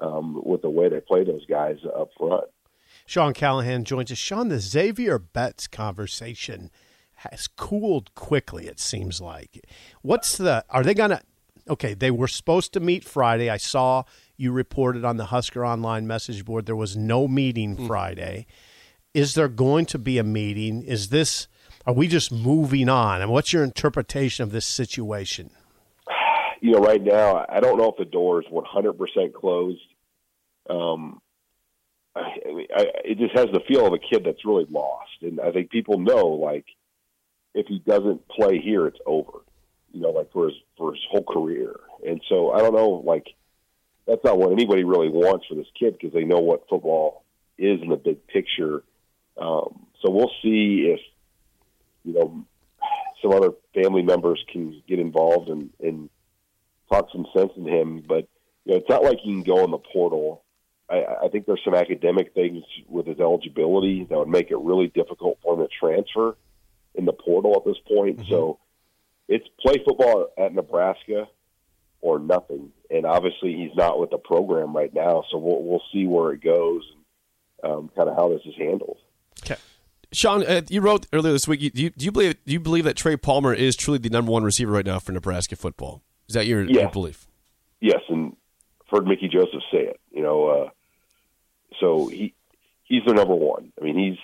um, 0.00 0.40
with 0.44 0.62
the 0.62 0.70
way 0.70 0.88
they 0.88 1.00
play 1.00 1.24
those 1.24 1.46
guys 1.46 1.76
up 1.98 2.10
front. 2.18 2.44
Sean 3.06 3.34
Callahan 3.34 3.84
joins 3.84 4.10
us. 4.10 4.18
Sean, 4.18 4.48
the 4.48 4.56
Zavier 4.56 5.22
Betts 5.32 5.66
conversation 5.66 6.70
has 7.16 7.46
cooled 7.46 8.14
quickly, 8.14 8.66
it 8.66 8.80
seems 8.80 9.20
like. 9.20 9.64
What's 10.02 10.36
the, 10.36 10.64
are 10.68 10.82
they 10.82 10.94
going 10.94 11.10
to, 11.10 11.20
okay, 11.68 11.94
they 11.94 12.10
were 12.10 12.28
supposed 12.28 12.72
to 12.74 12.80
meet 12.80 13.04
Friday. 13.04 13.50
I 13.50 13.56
saw 13.56 14.04
you 14.36 14.52
reported 14.52 15.04
on 15.04 15.16
the 15.16 15.26
Husker 15.26 15.64
Online 15.64 16.06
message 16.06 16.44
board 16.44 16.66
there 16.66 16.76
was 16.76 16.96
no 16.96 17.26
meeting 17.26 17.86
Friday. 17.86 18.46
Is 19.14 19.34
there 19.34 19.48
going 19.48 19.86
to 19.86 19.98
be 19.98 20.18
a 20.18 20.24
meeting? 20.24 20.82
Is 20.82 21.08
this, 21.08 21.48
are 21.86 21.94
we 21.94 22.08
just 22.08 22.32
moving 22.32 22.88
on? 22.88 23.22
And 23.22 23.30
what's 23.30 23.52
your 23.52 23.64
interpretation 23.64 24.42
of 24.42 24.50
this 24.50 24.66
situation? 24.66 25.50
you 26.60 26.72
know, 26.72 26.80
right 26.80 27.02
now, 27.02 27.44
I 27.48 27.60
don't 27.60 27.78
know 27.78 27.90
if 27.90 27.96
the 27.96 28.04
door 28.04 28.40
is 28.40 28.48
100% 28.48 29.32
closed. 29.34 29.80
Um, 30.68 31.20
I, 32.14 32.20
I 32.74 32.84
it 33.04 33.18
just 33.18 33.36
has 33.36 33.46
the 33.52 33.60
feel 33.68 33.86
of 33.86 33.92
a 33.92 33.98
kid 33.98 34.24
that's 34.24 34.44
really 34.44 34.66
lost, 34.70 35.22
and 35.22 35.40
I 35.40 35.52
think 35.52 35.70
people 35.70 35.98
know, 35.98 36.26
like, 36.26 36.64
if 37.54 37.66
he 37.66 37.78
doesn't 37.86 38.26
play 38.28 38.58
here, 38.58 38.86
it's 38.86 38.98
over. 39.06 39.42
You 39.92 40.00
know, 40.00 40.10
like 40.10 40.32
for 40.32 40.46
his 40.46 40.54
for 40.76 40.92
his 40.92 41.02
whole 41.10 41.24
career, 41.24 41.78
and 42.06 42.20
so 42.28 42.52
I 42.52 42.58
don't 42.58 42.74
know, 42.74 43.02
like, 43.04 43.26
that's 44.06 44.24
not 44.24 44.38
what 44.38 44.52
anybody 44.52 44.82
really 44.82 45.08
wants 45.08 45.46
for 45.46 45.54
this 45.54 45.66
kid 45.78 45.96
because 45.98 46.12
they 46.12 46.24
know 46.24 46.40
what 46.40 46.68
football 46.68 47.22
is 47.58 47.80
in 47.80 47.90
the 47.90 47.96
big 47.96 48.26
picture. 48.26 48.82
Um, 49.40 49.86
so 50.02 50.10
we'll 50.10 50.32
see 50.42 50.92
if 50.92 51.00
you 52.06 52.14
know 52.14 52.46
some 53.22 53.32
other 53.32 53.50
family 53.74 54.02
members 54.02 54.42
can 54.52 54.82
get 54.88 54.98
involved 54.98 55.48
and, 55.48 55.70
and 55.80 56.08
talk 56.90 57.08
some 57.12 57.26
sense 57.36 57.52
into 57.56 57.70
him. 57.70 58.02
But 58.06 58.28
you 58.64 58.72
know, 58.72 58.78
it's 58.78 58.88
not 58.88 59.02
like 59.02 59.18
he 59.22 59.32
can 59.32 59.42
go 59.42 59.64
in 59.64 59.70
the 59.70 59.78
portal. 59.78 60.42
I, 60.88 61.04
I 61.24 61.28
think 61.28 61.46
there's 61.46 61.62
some 61.64 61.74
academic 61.74 62.32
things 62.34 62.62
with 62.88 63.06
his 63.06 63.18
eligibility 63.18 64.04
that 64.08 64.18
would 64.18 64.28
make 64.28 64.50
it 64.50 64.58
really 64.58 64.86
difficult 64.88 65.38
for 65.42 65.54
him 65.54 65.66
to 65.66 65.68
transfer 65.68 66.36
in 66.94 67.04
the 67.04 67.12
portal 67.12 67.56
at 67.56 67.64
this 67.64 67.78
point. 67.88 68.20
So 68.28 68.58
it's 69.28 69.46
play 69.60 69.82
football 69.84 70.28
at 70.38 70.54
Nebraska 70.54 71.28
or 72.00 72.18
nothing. 72.18 72.72
And 72.90 73.04
obviously, 73.04 73.54
he's 73.54 73.76
not 73.76 73.98
with 73.98 74.10
the 74.10 74.18
program 74.18 74.76
right 74.76 74.94
now, 74.94 75.24
so 75.30 75.38
we'll 75.38 75.62
we'll 75.62 75.82
see 75.92 76.06
where 76.06 76.32
it 76.32 76.42
goes 76.42 76.82
and 77.62 77.72
um, 77.72 77.90
kind 77.96 78.08
of 78.08 78.16
how 78.16 78.28
this 78.28 78.42
is 78.44 78.54
handled. 78.56 78.98
Sean, 80.12 80.44
uh, 80.46 80.62
you 80.68 80.80
wrote 80.80 81.06
earlier 81.12 81.32
this 81.32 81.48
week. 81.48 81.60
You, 81.60 81.70
do, 81.70 81.82
you, 81.82 81.90
do 81.90 82.04
you 82.04 82.12
believe 82.12 82.36
do 82.44 82.52
you 82.52 82.60
believe 82.60 82.84
that 82.84 82.96
Trey 82.96 83.16
Palmer 83.16 83.52
is 83.52 83.76
truly 83.76 83.98
the 83.98 84.08
number 84.08 84.30
one 84.32 84.44
receiver 84.44 84.72
right 84.72 84.86
now 84.86 84.98
for 84.98 85.12
Nebraska 85.12 85.56
football? 85.56 86.02
Is 86.28 86.34
that 86.34 86.46
your, 86.46 86.64
Yeah. 86.64 86.82
your 86.82 86.90
belief? 86.90 87.26
yes, 87.80 88.00
and 88.08 88.36
I've 88.80 88.90
heard 88.98 89.06
Mickey 89.06 89.28
Joseph 89.28 89.62
say 89.70 89.78
it. 89.84 90.00
You 90.10 90.22
know, 90.22 90.46
uh, 90.46 90.70
so 91.80 92.06
he 92.08 92.34
he's 92.84 93.02
their 93.04 93.14
number 93.14 93.34
one. 93.34 93.72
I 93.80 93.84
mean, 93.84 93.98
he's 93.98 94.18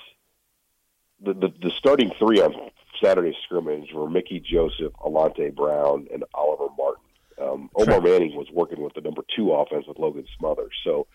the, 1.25 1.35
the 1.35 1.53
the 1.63 1.71
starting 1.79 2.11
three 2.19 2.41
on 2.41 2.55
Saturday 3.03 3.37
scrimmage 3.45 3.93
were 3.93 4.09
Mickey 4.09 4.41
Joseph, 4.41 4.93
Alante 5.05 5.55
Brown, 5.55 6.07
and 6.13 6.25
Oliver 6.35 6.69
Martin. 6.79 7.03
Um, 7.41 7.71
Omar 7.75 8.01
Manning 8.01 8.37
was 8.37 8.47
working 8.53 8.81
with 8.81 8.95
the 8.95 9.01
number 9.01 9.23
two 9.35 9.53
offense 9.53 9.87
with 9.89 9.99
Logan 9.99 10.27
Smothers, 10.39 10.73
so 10.85 11.07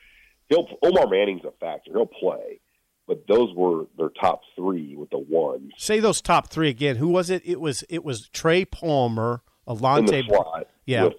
he'll 0.50 0.67
Omar 0.83 1.07
Manning's 1.07 1.45
a 1.45 1.51
factor. 1.59 1.91
He'll 1.93 2.05
play, 2.05 2.59
but 3.07 3.25
those 3.27 3.53
were 3.55 3.85
their 3.97 4.09
top 4.09 4.41
three 4.55 4.95
with 4.95 5.09
the 5.09 5.17
one. 5.17 5.71
Say 5.77 5.99
those 5.99 6.21
top 6.21 6.49
three 6.49 6.69
again. 6.69 6.97
Who 6.97 7.07
was 7.07 7.29
it? 7.29 7.41
It 7.45 7.59
was 7.59 7.83
it 7.89 8.03
was 8.03 8.27
Trey 8.29 8.65
Palmer, 8.65 9.41
Alante, 9.67 10.27
slot. 10.27 10.67
Yeah. 10.85 11.05
with 11.05 11.13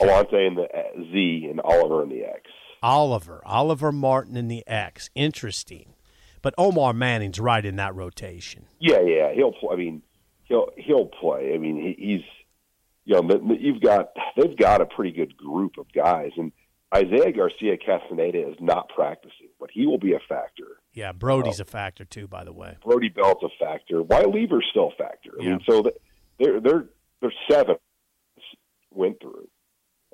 Alante 0.00 0.46
in 0.46 0.54
the 0.56 0.64
uh, 0.64 1.12
Z 1.12 1.46
and 1.48 1.60
Oliver 1.60 2.02
in 2.02 2.08
the 2.08 2.24
X. 2.24 2.42
Oliver, 2.82 3.40
Oliver 3.46 3.92
Martin 3.92 4.36
in 4.36 4.48
the 4.48 4.66
X. 4.66 5.08
Interesting, 5.14 5.94
but 6.42 6.52
Omar 6.58 6.92
Manning's 6.92 7.38
right 7.38 7.64
in 7.64 7.76
that 7.76 7.94
rotation. 7.94 8.66
Yeah, 8.80 9.00
yeah, 9.00 9.32
he'll. 9.32 9.52
Play. 9.52 9.68
I 9.72 9.76
mean, 9.76 10.02
he'll 10.44 10.68
he'll 10.76 11.06
play. 11.06 11.52
I 11.54 11.58
mean, 11.58 11.76
he, 11.76 12.04
he's 12.04 12.24
you 13.04 13.22
know 13.22 13.56
you've 13.58 13.80
got 13.80 14.08
they've 14.36 14.56
got 14.56 14.80
a 14.80 14.86
pretty 14.86 15.12
good 15.12 15.36
group 15.36 15.78
of 15.78 15.86
guys, 15.92 16.32
and 16.36 16.50
Isaiah 16.92 17.32
Garcia 17.32 17.76
Castaneda 17.76 18.50
is 18.50 18.56
not 18.60 18.88
practicing, 18.88 19.48
but 19.60 19.70
he 19.72 19.86
will 19.86 19.98
be 19.98 20.14
a 20.14 20.20
factor. 20.28 20.81
Yeah, 20.94 21.12
Brody's 21.12 21.60
a 21.60 21.64
factor 21.64 22.04
too, 22.04 22.26
by 22.28 22.44
the 22.44 22.52
way. 22.52 22.76
Brody 22.84 23.08
Belt's 23.08 23.42
a 23.42 23.64
factor. 23.64 24.02
Why 24.02 24.22
Lever's 24.22 24.66
still 24.70 24.88
a 24.92 25.02
factor. 25.02 25.30
I 25.40 25.42
Yeah. 25.42 25.50
mean, 25.52 25.60
so 25.68 25.82
th- 25.82 25.96
they're 26.38 26.60
they're 26.60 26.84
they're 27.20 27.32
seven 27.50 27.76
went 28.90 29.20
through. 29.20 29.48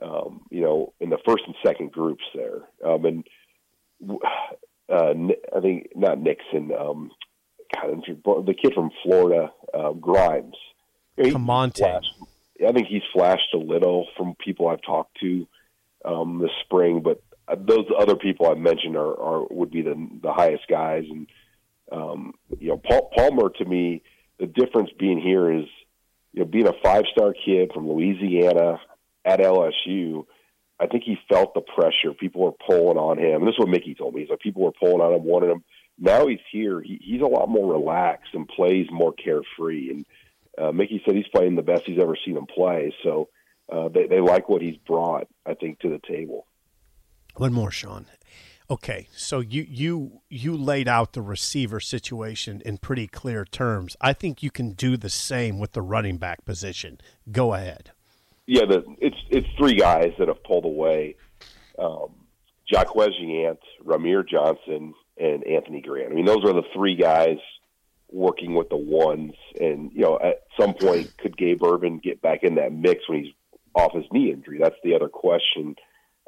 Um, 0.00 0.42
you 0.50 0.60
know, 0.60 0.92
in 1.00 1.10
the 1.10 1.18
first 1.26 1.42
and 1.46 1.56
second 1.66 1.90
groups 1.90 2.22
there, 2.32 2.62
um, 2.84 3.04
and 3.04 3.24
uh, 4.88 5.12
I 5.56 5.60
think 5.60 5.88
not 5.96 6.20
Nixon. 6.20 6.70
Um, 6.72 7.10
God, 7.74 8.02
the 8.46 8.54
kid 8.54 8.74
from 8.74 8.90
Florida, 9.02 9.52
uh, 9.74 9.90
Grimes. 9.92 10.54
You 11.16 11.24
know, 11.24 11.28
he- 11.30 11.34
Kamonte. 11.34 12.00
I 12.66 12.72
think 12.72 12.88
he's 12.88 13.02
flashed 13.12 13.54
a 13.54 13.58
little 13.58 14.06
from 14.16 14.34
people 14.36 14.68
I've 14.68 14.82
talked 14.82 15.16
to 15.20 15.46
um, 16.04 16.38
this 16.40 16.50
spring, 16.64 17.00
but 17.02 17.20
uh, 17.27 17.27
those 17.56 17.86
other 17.98 18.16
people 18.16 18.46
I 18.48 18.54
mentioned 18.54 18.96
are, 18.96 19.20
are 19.20 19.46
would 19.50 19.70
be 19.70 19.82
the 19.82 19.94
the 20.22 20.32
highest 20.32 20.64
guys, 20.68 21.04
and 21.10 21.26
um, 21.90 22.34
you 22.58 22.68
know, 22.68 22.78
Paul, 22.78 23.10
Palmer 23.16 23.50
to 23.58 23.64
me, 23.64 24.02
the 24.38 24.46
difference 24.46 24.90
being 24.98 25.20
here 25.20 25.50
is, 25.50 25.64
you 26.32 26.40
know, 26.40 26.46
being 26.46 26.68
a 26.68 26.72
five 26.82 27.04
star 27.12 27.32
kid 27.32 27.70
from 27.72 27.88
Louisiana 27.88 28.80
at 29.24 29.40
LSU. 29.40 30.26
I 30.80 30.86
think 30.86 31.04
he 31.04 31.18
felt 31.28 31.54
the 31.54 31.60
pressure. 31.60 32.14
People 32.14 32.42
were 32.42 32.52
pulling 32.52 32.98
on 32.98 33.18
him. 33.18 33.42
And 33.42 33.48
this 33.48 33.54
is 33.54 33.58
what 33.58 33.68
Mickey 33.68 33.94
told 33.94 34.14
me. 34.14 34.20
He's 34.20 34.30
like, 34.30 34.38
people 34.38 34.62
were 34.62 34.72
pulling 34.72 35.00
on 35.00 35.12
him, 35.12 35.24
wanting 35.24 35.50
him. 35.50 35.64
Now 35.98 36.28
he's 36.28 36.38
here. 36.52 36.80
He, 36.80 37.00
he's 37.02 37.20
a 37.20 37.26
lot 37.26 37.48
more 37.48 37.72
relaxed 37.72 38.32
and 38.32 38.46
plays 38.46 38.86
more 38.90 39.12
carefree. 39.12 39.90
And 39.90 40.06
uh, 40.56 40.70
Mickey 40.70 41.02
said 41.04 41.16
he's 41.16 41.26
playing 41.34 41.56
the 41.56 41.62
best 41.62 41.82
he's 41.84 42.00
ever 42.00 42.16
seen 42.24 42.36
him 42.36 42.46
play. 42.46 42.94
So 43.02 43.28
uh, 43.72 43.88
they, 43.88 44.06
they 44.06 44.20
like 44.20 44.48
what 44.48 44.62
he's 44.62 44.76
brought, 44.76 45.26
I 45.44 45.54
think, 45.54 45.80
to 45.80 45.88
the 45.88 46.00
table. 46.06 46.46
One 47.38 47.52
more, 47.52 47.70
Sean. 47.70 48.06
Okay, 48.70 49.08
so 49.16 49.40
you 49.40 49.64
you 49.68 50.20
you 50.28 50.54
laid 50.56 50.88
out 50.88 51.14
the 51.14 51.22
receiver 51.22 51.80
situation 51.80 52.60
in 52.66 52.76
pretty 52.78 53.06
clear 53.06 53.44
terms. 53.46 53.96
I 54.00 54.12
think 54.12 54.42
you 54.42 54.50
can 54.50 54.72
do 54.72 54.96
the 54.98 55.08
same 55.08 55.58
with 55.58 55.72
the 55.72 55.80
running 55.80 56.18
back 56.18 56.44
position. 56.44 57.00
Go 57.32 57.54
ahead. 57.54 57.92
yeah, 58.46 58.66
the 58.66 58.84
it's 59.00 59.16
it's 59.30 59.46
three 59.56 59.76
guys 59.76 60.12
that 60.18 60.28
have 60.28 60.42
pulled 60.44 60.64
away. 60.66 61.16
Um, 61.78 62.14
Jacquez 62.70 63.14
Yant, 63.22 63.58
Rahmir 63.86 64.28
Johnson, 64.28 64.92
and 65.16 65.44
Anthony 65.46 65.80
Grant. 65.80 66.12
I 66.12 66.14
mean, 66.14 66.26
those 66.26 66.44
are 66.44 66.52
the 66.52 66.64
three 66.74 66.96
guys 66.96 67.38
working 68.10 68.54
with 68.54 68.68
the 68.68 68.76
ones. 68.76 69.34
And 69.60 69.92
you 69.92 70.02
know, 70.02 70.18
at 70.22 70.42
some 70.58 70.74
point, 70.74 71.16
could 71.18 71.36
Gabe 71.36 71.62
Ervin 71.62 71.98
get 71.98 72.20
back 72.20 72.42
in 72.42 72.56
that 72.56 72.72
mix 72.72 73.08
when 73.08 73.22
he's 73.24 73.32
off 73.74 73.94
his 73.94 74.04
knee 74.12 74.30
injury? 74.32 74.58
That's 74.60 74.76
the 74.82 74.94
other 74.94 75.08
question. 75.08 75.76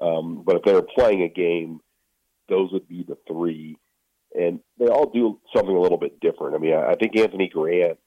Um, 0.01 0.43
but 0.45 0.57
if 0.57 0.63
they 0.63 0.73
were 0.73 0.83
playing 0.83 1.23
a 1.23 1.29
game, 1.29 1.81
those 2.49 2.73
would 2.73 2.89
be 2.89 3.03
the 3.03 3.17
three, 3.27 3.77
and 4.35 4.61
they 4.79 4.87
all 4.87 5.11
do 5.11 5.41
something 5.55 5.75
a 5.75 5.81
little 5.81 5.99
bit 5.99 6.21
different. 6.21 6.55
I 6.55 6.59
mean, 6.59 6.75
I, 6.75 6.93
I 6.93 6.95
think 6.95 7.17
Anthony 7.17 7.49
Grant, 7.49 7.99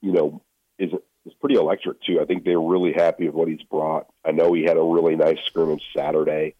you 0.00 0.12
know, 0.12 0.42
is 0.78 0.90
is 1.26 1.32
pretty 1.40 1.56
electric 1.56 2.02
too. 2.02 2.20
I 2.20 2.24
think 2.24 2.44
they're 2.44 2.60
really 2.60 2.92
happy 2.92 3.26
with 3.26 3.34
what 3.34 3.48
he's 3.48 3.62
brought. 3.62 4.06
I 4.24 4.32
know 4.32 4.52
he 4.52 4.62
had 4.62 4.76
a 4.76 4.82
really 4.82 5.16
nice 5.16 5.38
scrimmage 5.46 5.82
Saturday, 5.96 6.54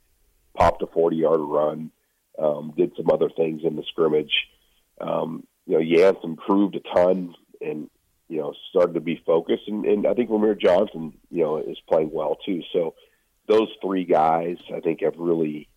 popped 0.56 0.82
a 0.82 0.86
forty 0.86 1.16
yard 1.16 1.40
run, 1.40 1.90
um, 2.38 2.74
did 2.76 2.92
some 2.96 3.10
other 3.10 3.30
things 3.30 3.62
in 3.64 3.76
the 3.76 3.84
scrimmage. 3.84 4.32
Um, 5.00 5.46
you 5.66 5.74
know, 5.74 5.80
Yant's 5.80 6.24
improved 6.24 6.76
a 6.76 6.80
ton 6.80 7.34
and 7.60 7.88
you 8.28 8.38
know 8.38 8.54
started 8.70 8.94
to 8.94 9.00
be 9.00 9.22
focused, 9.24 9.68
and, 9.68 9.84
and 9.84 10.06
I 10.06 10.14
think 10.14 10.30
Rahmir 10.30 10.60
Johnson, 10.60 11.14
you 11.30 11.42
know, 11.42 11.58
is 11.58 11.78
playing 11.88 12.10
well 12.12 12.36
too. 12.44 12.62
So 12.72 12.94
those 13.52 13.68
three 13.82 14.04
guys, 14.04 14.56
I 14.74 14.80
think, 14.80 15.02
have 15.02 15.16
really 15.16 15.68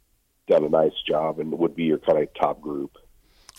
done 0.47 0.63
a 0.63 0.69
nice 0.69 0.93
job 1.07 1.39
and 1.39 1.51
would 1.57 1.75
be 1.75 1.83
your 1.83 1.97
kind 1.99 2.19
of 2.21 2.27
top 2.39 2.61
group. 2.61 2.91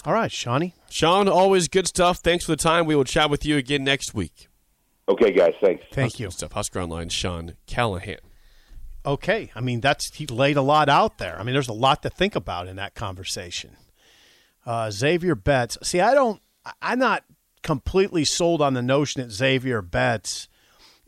All 0.05 0.13
right, 0.13 0.31
Shawnee. 0.31 0.75
Sean, 0.89 1.29
always 1.29 1.69
good 1.69 1.87
stuff. 1.87 2.19
Thanks 2.19 2.45
for 2.45 2.53
the 2.53 2.57
time. 2.57 2.87
We 2.87 2.95
will 2.95 3.05
chat 3.05 3.29
with 3.29 3.45
you 3.45 3.57
again 3.57 3.83
next 3.85 4.15
week. 4.15 4.49
Okay, 5.09 5.33
guys, 5.33 5.55
thanks. 5.61 5.85
Thank 5.93 6.19
you. 6.19 6.27
Good 6.27 6.33
stuff. 6.35 6.53
Husker 6.53 6.81
Online, 6.81 7.09
Sean 7.09 7.55
Callahan. 7.67 8.19
Okay, 9.05 9.53
I 9.55 9.61
mean 9.61 9.81
that's 9.81 10.13
he 10.17 10.27
laid 10.27 10.57
a 10.57 10.63
lot 10.63 10.89
out 10.89 11.19
there. 11.19 11.39
I 11.39 11.45
mean, 11.45 11.53
there's 11.53 11.69
a 11.69 11.73
lot 11.73 12.03
to 12.03 12.11
think 12.11 12.35
about 12.35 12.67
in 12.67 12.75
that 12.77 12.95
conversation. 12.97 13.77
Uh, 14.65 14.87
Zavier 14.89 15.41
Betts. 15.43 15.79
See, 15.83 16.01
I 16.01 16.13
don't. 16.15 16.41
I- 16.65 16.73
I'm 16.83 16.99
not 16.99 17.23
completely 17.63 18.25
sold 18.25 18.61
on 18.61 18.75
the 18.75 18.83
notion 18.83 19.23
that 19.23 19.29
Zavier 19.31 19.89
Betts 19.89 20.49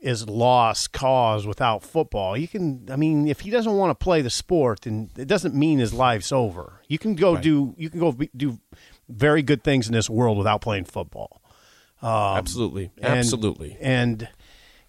is 0.00 0.28
lost 0.28 0.92
cause 0.92 1.46
without 1.46 1.82
football. 1.82 2.36
You 2.36 2.46
can. 2.48 2.86
I 2.90 2.96
mean, 2.96 3.26
if 3.28 3.40
he 3.40 3.50
doesn't 3.50 3.72
want 3.76 3.90
to 3.98 4.02
play 4.04 4.22
the 4.22 4.30
sport, 4.30 4.82
then 4.82 5.10
it 5.16 5.26
doesn't 5.26 5.54
mean 5.54 5.78
his 5.78 5.92
life's 5.92 6.30
over. 6.32 6.80
You 6.88 6.98
can 6.98 7.14
go 7.14 7.36
do. 7.36 7.74
You 7.76 7.90
can 7.90 7.98
go 8.00 8.12
be, 8.12 8.30
do 8.36 8.58
very 9.08 9.42
good 9.42 9.64
things 9.64 9.86
in 9.88 9.92
this 9.94 10.08
world 10.08 10.38
without 10.38 10.60
playing 10.60 10.84
football. 10.84 11.42
Absolutely. 12.02 12.86
Um, 12.86 13.04
And- 13.04 13.18
Absolutely. 13.18 13.76
And 13.80 14.28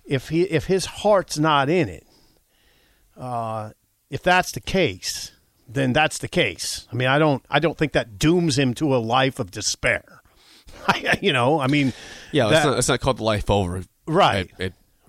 if 0.06 0.30
he 0.30 0.44
if 0.44 0.66
his 0.66 0.86
heart's 0.86 1.40
not 1.40 1.70
in 1.70 1.90
it, 1.90 2.06
uh, 3.18 3.72
if 4.10 4.22
that's 4.24 4.52
the 4.52 4.60
case, 4.62 5.32
then 5.68 5.94
that's 5.94 6.18
the 6.18 6.28
case. 6.28 6.88
I 6.92 6.96
mean, 6.96 7.08
I 7.08 7.18
don't 7.20 7.44
I 7.50 7.60
don't 7.60 7.78
think 7.78 7.94
that 7.94 8.18
dooms 8.20 8.58
him 8.58 8.74
to 8.76 8.96
a 8.96 8.98
life 8.98 9.40
of 9.40 9.52
despair. 9.52 10.22
you 11.22 11.34
know, 11.34 11.60
I 11.60 11.68
mean, 11.68 11.94
yeah, 12.32 12.48
that's, 12.48 12.64
that- 12.64 12.70
not, 12.70 12.76
that's 12.76 12.90
not 12.90 13.00
called 13.00 13.18
the 13.18 13.24
life 13.24 13.50
over. 13.50 13.84
Right. 14.08 14.52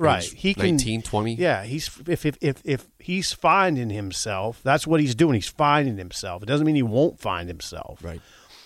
Right. 0.00 0.24
He 0.24 0.54
can 0.54 0.76
19, 0.76 1.02
20. 1.02 1.34
Yeah, 1.34 1.64
he's 1.64 1.90
if 2.06 2.24
if 2.26 2.36
if 2.40 2.60
if 2.64 2.88
he's 2.98 3.32
finding 3.32 3.90
himself, 3.90 4.60
that's 4.62 4.86
what 4.86 5.00
he's 5.00 5.14
doing. 5.14 5.34
He's 5.34 5.48
finding 5.48 5.98
himself. 5.98 6.42
It 6.42 6.46
doesn't 6.46 6.66
mean 6.66 6.76
he 6.76 6.82
won't 6.82 7.20
find 7.20 7.48
himself. 7.48 8.02
Right. 8.02 8.20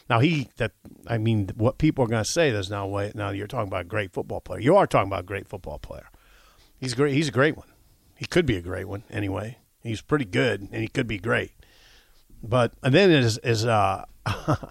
Now 0.09 0.21
he 0.21 0.49
that 0.57 0.73
I 1.07 1.19
mean 1.19 1.51
what 1.57 1.79
people 1.79 2.05
are 2.05 2.09
going 2.09 2.23
to 2.23 2.31
say 2.31 2.51
there's 2.51 2.71
no 2.71 2.87
way 2.87 3.13
now 3.15 3.31
you're 3.31 3.47
talking 3.47 3.69
about 3.69 3.83
a 3.83 3.89
great 3.89 4.13
football 4.13 4.41
player. 4.41 4.61
You 4.61 4.77
are 4.77 4.87
talking 4.87 5.09
about 5.09 5.21
a 5.21 5.27
great 5.27 5.49
football 5.49 5.79
player. 5.79 6.09
He's 6.79 6.95
great 6.95 7.15
he's 7.15 7.29
a 7.29 7.33
great 7.33 7.57
one. 7.57 7.69
He 8.15 8.27
could 8.27 8.47
be 8.47 8.57
a 8.57 8.63
great 8.63 8.87
one 8.87 9.03
anyway. 9.11 9.59
He's 9.83 10.03
pretty 10.03 10.27
good 10.27 10.61
and 10.61 10.83
he 10.83 10.89
could 10.89 11.07
be 11.07 11.19
great. 11.19 11.53
But 12.43 12.73
and 12.83 12.95
then 12.95 13.11
is 13.11 13.39
is 13.39 13.65
uh, 13.65 14.05
uh 14.27 14.67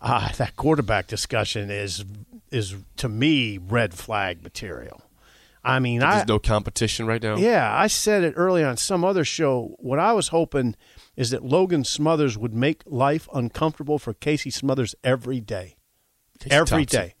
that 0.00 0.56
quarterback 0.56 1.06
discussion 1.06 1.70
is 1.70 2.04
is 2.50 2.74
to 2.96 3.08
me 3.08 3.58
red 3.58 3.94
flag 3.94 4.42
material. 4.42 5.02
I 5.62 5.78
mean, 5.78 6.02
I 6.02 6.16
There's 6.16 6.28
no 6.28 6.38
competition 6.38 7.06
right 7.06 7.22
now. 7.22 7.36
yeah, 7.36 7.70
I 7.74 7.86
said 7.86 8.24
it 8.24 8.34
earlier 8.36 8.66
on 8.66 8.76
some 8.76 9.04
other 9.04 9.24
show. 9.24 9.74
What 9.78 9.98
I 9.98 10.12
was 10.12 10.28
hoping 10.28 10.74
is 11.16 11.30
that 11.30 11.44
Logan 11.44 11.84
Smothers 11.84 12.38
would 12.38 12.54
make 12.54 12.82
life 12.86 13.28
uncomfortable 13.34 13.98
for 13.98 14.14
Casey 14.14 14.50
Smothers 14.50 14.94
every 15.04 15.40
day. 15.40 15.76
Casey 16.38 16.54
Every 16.54 16.86
day. 16.86 17.14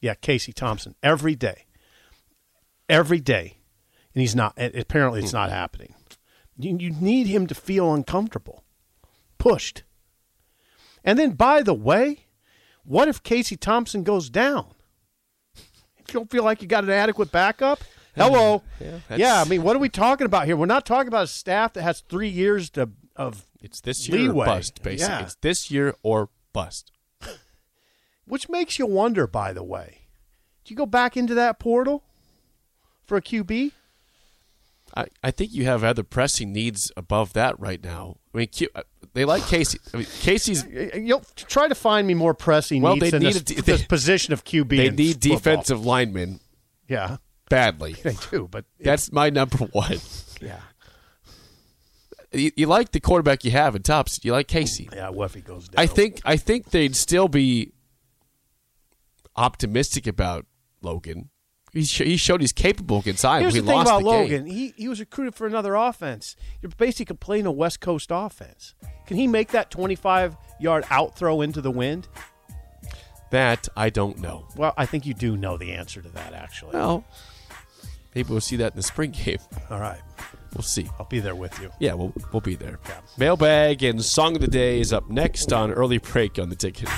Yeah, 0.00 0.14
Casey 0.14 0.52
Thompson. 0.52 0.96
Every 1.02 1.36
day. 1.36 1.66
Every 2.88 3.20
day. 3.20 3.58
And 4.12 4.20
he's 4.20 4.34
not, 4.34 4.54
apparently, 4.58 5.20
it's 5.20 5.30
hmm. 5.30 5.36
not 5.36 5.50
happening. 5.50 5.94
You, 6.58 6.76
you 6.78 6.90
need 6.90 7.26
him 7.26 7.46
to 7.46 7.54
feel 7.54 7.94
uncomfortable, 7.94 8.64
pushed. 9.38 9.84
And 11.04 11.18
then, 11.18 11.32
by 11.32 11.62
the 11.62 11.74
way, 11.74 12.26
what 12.84 13.08
if 13.08 13.22
Casey 13.22 13.56
Thompson 13.56 14.02
goes 14.02 14.30
down? 14.30 14.66
If 16.06 16.14
you 16.14 16.20
don't 16.20 16.30
feel 16.30 16.44
like 16.44 16.60
you 16.62 16.68
got 16.68 16.84
an 16.84 16.90
adequate 16.90 17.32
backup, 17.32 17.80
hello. 18.14 18.62
Mm-hmm. 18.80 18.96
Yeah, 19.12 19.16
Yeah, 19.16 19.40
I 19.40 19.44
mean, 19.44 19.62
what 19.62 19.74
are 19.74 19.78
we 19.78 19.88
talking 19.88 20.26
about 20.26 20.46
here? 20.46 20.56
We're 20.56 20.66
not 20.66 20.84
talking 20.84 21.08
about 21.08 21.24
a 21.24 21.28
staff 21.28 21.72
that 21.74 21.82
has 21.82 22.00
three 22.00 22.28
years 22.28 22.70
to, 22.70 22.90
of, 23.16 23.46
It's 23.60 23.80
this 23.80 24.08
year 24.08 24.18
Leeway. 24.18 24.44
or 24.44 24.46
bust, 24.46 24.82
basically. 24.82 25.14
Yeah. 25.14 25.22
It's 25.22 25.36
this 25.36 25.70
year 25.70 25.94
or 26.02 26.28
bust. 26.52 26.90
which 28.26 28.48
makes 28.48 28.78
you 28.78 28.86
wonder. 28.86 29.26
By 29.26 29.52
the 29.52 29.62
way, 29.64 30.08
do 30.64 30.72
you 30.72 30.76
go 30.76 30.86
back 30.86 31.16
into 31.16 31.34
that 31.34 31.58
portal 31.58 32.04
for 33.06 33.16
a 33.16 33.22
QB? 33.22 33.72
I, 34.96 35.06
I 35.24 35.30
think 35.32 35.52
you 35.52 35.64
have 35.64 35.82
other 35.82 36.04
pressing 36.04 36.52
needs 36.52 36.92
above 36.96 37.32
that 37.32 37.58
right 37.58 37.82
now. 37.82 38.16
I 38.32 38.38
mean, 38.38 38.46
Q, 38.48 38.68
uh, 38.74 38.82
they 39.12 39.24
like 39.24 39.44
Casey. 39.46 39.78
I 39.92 39.96
mean, 39.98 40.06
Casey's 40.20 40.64
You'll 40.94 41.24
try 41.36 41.66
to 41.68 41.74
find 41.74 42.06
me 42.06 42.14
more 42.14 42.32
pressing 42.34 42.80
Well, 42.82 42.94
needs 42.96 43.10
they 43.10 43.18
need 43.18 43.34
this, 43.34 43.58
a- 43.58 43.62
this 43.62 43.82
position 43.84 44.32
of 44.32 44.44
QB. 44.44 44.68
they 44.68 44.90
need 44.90 45.14
football. 45.14 45.36
defensive 45.36 45.84
linemen 45.84 46.38
Yeah, 46.88 47.16
badly. 47.50 47.94
They 48.04 48.16
do, 48.30 48.46
but 48.48 48.64
That's 48.78 49.10
my 49.12 49.30
number 49.30 49.58
one. 49.58 49.98
yeah, 50.40 50.60
You, 52.32 52.52
you 52.56 52.66
like 52.66 52.92
the 52.92 53.00
quarterback 53.00 53.44
you 53.44 53.50
have 53.50 53.74
in 53.74 53.82
Tops. 53.82 54.20
You 54.24 54.30
like 54.32 54.46
Casey. 54.48 54.88
yeah. 54.92 55.08
What 55.10 55.24
if 55.26 55.34
he 55.34 55.40
goes 55.40 55.68
down? 55.68 55.82
I 55.82 55.86
think 55.86 56.20
I 56.24 56.36
think 56.36 56.70
they'd 56.70 56.94
still 56.96 57.26
be 57.28 57.72
optimistic 59.36 60.06
about 60.06 60.46
Logan. 60.82 61.30
He, 61.74 61.84
sh- 61.84 62.02
he 62.02 62.16
showed 62.16 62.40
he's 62.40 62.52
capable 62.52 63.00
against 63.00 63.24
Iowa. 63.24 63.40
Here's 63.42 63.54
he 63.54 63.60
the 63.60 63.66
thing 63.66 63.76
lost 63.76 63.90
about 63.90 63.98
the 64.02 64.06
Logan. 64.06 64.44
Game. 64.44 64.54
He 64.54 64.74
he 64.76 64.88
was 64.88 65.00
recruited 65.00 65.34
for 65.34 65.46
another 65.46 65.74
offense. 65.74 66.36
You're 66.62 66.70
basically 66.76 67.16
playing 67.16 67.46
a 67.46 67.52
West 67.52 67.80
Coast 67.80 68.10
offense. 68.12 68.74
Can 69.06 69.16
he 69.16 69.26
make 69.26 69.48
that 69.48 69.70
25 69.72 70.36
yard 70.60 70.84
out 70.88 71.16
throw 71.18 71.40
into 71.40 71.60
the 71.60 71.72
wind? 71.72 72.06
That 73.30 73.68
I 73.76 73.90
don't 73.90 74.18
know. 74.20 74.46
Well, 74.56 74.72
I 74.76 74.86
think 74.86 75.04
you 75.04 75.14
do 75.14 75.36
know 75.36 75.56
the 75.56 75.72
answer 75.72 76.00
to 76.00 76.08
that. 76.10 76.32
Actually, 76.32 76.74
Well, 76.74 77.04
maybe 78.14 78.28
we'll 78.30 78.40
see 78.40 78.56
that 78.56 78.72
in 78.72 78.76
the 78.76 78.82
spring 78.82 79.10
game. 79.10 79.38
all 79.68 79.80
right, 79.80 80.00
We'll 80.54 80.62
see. 80.62 80.88
I'll 81.00 81.06
be 81.06 81.18
there 81.18 81.34
with 81.34 81.58
you. 81.60 81.72
Yeah, 81.80 81.94
we'll 81.94 82.12
we'll 82.32 82.40
be 82.40 82.54
there. 82.54 82.78
Mailbag 83.18 83.82
and 83.82 84.04
song 84.04 84.36
of 84.36 84.40
the 84.40 84.46
day 84.46 84.78
is 84.78 84.92
up 84.92 85.10
next 85.10 85.52
on 85.52 85.72
early 85.72 85.98
break 85.98 86.38
on 86.38 86.48
the 86.50 86.54
ticket. 86.56 86.88